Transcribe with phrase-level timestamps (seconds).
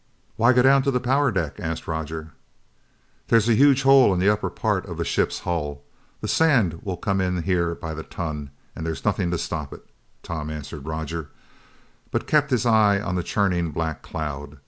[0.35, 2.31] "Why go down to the power deck?" asked Roger.
[3.27, 5.83] "There's a huge hole in the upper part of the ship's hull.
[6.21, 9.85] That sand will come in here by the ton and there's nothing to stop it,"
[10.23, 11.29] Tom answered Roger,
[12.09, 14.57] but kept his eyes on the churning black cloud.